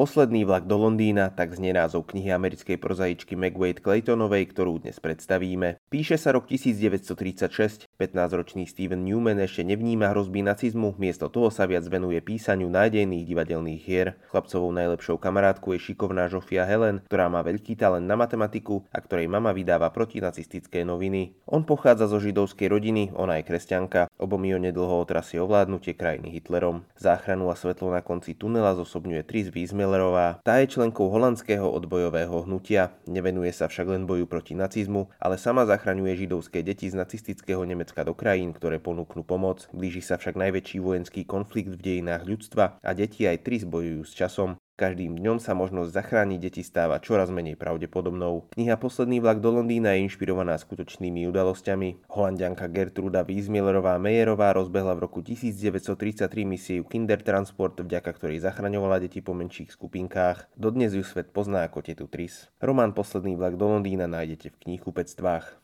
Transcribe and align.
Posledný 0.00 0.48
vlak 0.48 0.64
do 0.64 0.80
Londýna, 0.80 1.28
tak 1.28 1.52
znie 1.52 1.76
názov 1.76 2.08
knihy 2.08 2.32
americkej 2.32 2.80
prozaičky 2.80 3.36
McWade 3.36 3.84
Claytonovej, 3.84 4.48
ktorú 4.48 4.80
dnes 4.80 4.96
predstavíme. 4.96 5.76
Píše 5.92 6.16
sa 6.16 6.32
rok 6.32 6.48
1936, 6.48 7.84
15-ročný 8.00 8.64
Steven 8.64 9.04
Newman 9.04 9.44
ešte 9.44 9.60
nevníma 9.60 10.08
hrozby 10.16 10.40
nacizmu, 10.40 10.96
miesto 10.96 11.28
toho 11.28 11.52
sa 11.52 11.68
viac 11.68 11.84
venuje 11.84 12.16
písaniu 12.24 12.72
nádejných 12.72 13.28
divadelných 13.28 13.82
hier. 13.84 14.16
Chlapcovou 14.32 14.72
najlepšou 14.72 15.20
kamarátkou 15.20 15.76
je 15.76 15.92
šikovná 15.92 16.32
Žofia 16.32 16.64
Helen, 16.64 17.04
ktorá 17.04 17.28
má 17.28 17.44
veľký 17.44 17.76
talent 17.76 18.08
na 18.08 18.16
matematiku 18.16 18.88
a 18.96 19.04
ktorej 19.04 19.28
mama 19.28 19.52
vydáva 19.52 19.92
protinacistické 19.92 20.80
noviny. 20.80 21.36
On 21.44 21.60
pochádza 21.60 22.08
zo 22.08 22.16
židovskej 22.16 22.72
rodiny, 22.72 23.12
ona 23.12 23.36
je 23.36 23.52
kresťanka, 23.52 24.08
obom 24.16 24.40
ju 24.48 24.56
nedlho 24.56 24.96
otrasie 24.96 25.44
ovládnutie 25.44 25.92
krajiny 25.92 26.32
Hitlerom. 26.32 26.88
Záchranu 26.96 27.52
a 27.52 27.54
svetlo 27.58 27.92
na 27.92 28.00
konci 28.00 28.32
tunela 28.32 28.72
zosobňuje 28.72 29.28
Tris 29.28 29.52
Wiesmel 29.52 29.89
Millerová. 29.90 30.38
Tá 30.46 30.62
je 30.62 30.70
členkou 30.70 31.10
holandského 31.10 31.66
odbojového 31.66 32.46
hnutia, 32.46 32.94
nevenuje 33.10 33.50
sa 33.50 33.66
však 33.66 33.90
len 33.90 34.06
boju 34.06 34.22
proti 34.30 34.54
nacizmu, 34.54 35.10
ale 35.18 35.34
sama 35.34 35.66
zachraňuje 35.66 36.14
židovské 36.14 36.62
deti 36.62 36.86
z 36.86 36.94
nacistického 36.94 37.66
Nemecka 37.66 38.06
do 38.06 38.14
krajín, 38.14 38.54
ktoré 38.54 38.78
ponúknú 38.78 39.26
pomoc. 39.26 39.66
Blíži 39.74 39.98
sa 39.98 40.14
však 40.14 40.38
najväčší 40.38 40.78
vojenský 40.78 41.26
konflikt 41.26 41.74
v 41.74 41.82
dejinách 41.82 42.22
ľudstva 42.22 42.78
a 42.78 42.90
deti 42.94 43.26
aj 43.26 43.42
tri 43.42 43.58
bojujú 43.66 44.06
s 44.06 44.14
časom. 44.14 44.54
Každým 44.80 45.20
dňom 45.20 45.44
sa 45.44 45.52
možnosť 45.52 45.92
zachrániť 45.92 46.40
deti 46.40 46.64
stáva 46.64 47.04
čoraz 47.04 47.28
menej 47.28 47.52
pravdepodobnou. 47.60 48.48
Kniha 48.56 48.80
Posledný 48.80 49.20
vlak 49.20 49.44
do 49.44 49.52
Londýna 49.52 49.92
je 49.92 50.08
inšpirovaná 50.08 50.56
skutočnými 50.56 51.28
udalosťami. 51.28 52.08
Holandianka 52.08 52.64
Gertruda 52.72 53.20
Wiesmillerová 53.20 54.00
Meyerová 54.00 54.56
rozbehla 54.56 54.96
v 54.96 55.04
roku 55.04 55.20
1933 55.20 56.24
misiu 56.48 56.88
Kindertransport, 56.88 57.76
vďaka 57.76 58.08
ktorej 58.08 58.40
zachraňovala 58.40 59.04
deti 59.04 59.20
po 59.20 59.36
menších 59.36 59.76
skupinkách. 59.76 60.48
Dodnes 60.56 60.96
ju 60.96 61.04
svet 61.04 61.28
pozná 61.28 61.68
ako 61.68 61.84
tetu 61.84 62.08
Tris. 62.08 62.48
Román 62.64 62.96
Posledný 62.96 63.36
vlak 63.36 63.60
do 63.60 63.68
Londýna 63.68 64.08
nájdete 64.08 64.48
v 64.48 64.60
knihkupectvách. 64.64 65.58